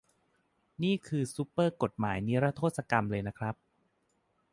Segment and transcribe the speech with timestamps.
[0.83, 3.55] นี่คือซูเปอร์กฎหมายนิรโทษกรรมเลยนะครับ